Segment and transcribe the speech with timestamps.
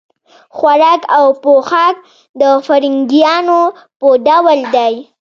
[0.57, 1.95] خوراک او پوښاک
[2.41, 3.61] د فرنګیانو
[3.99, 4.93] په ډول دی.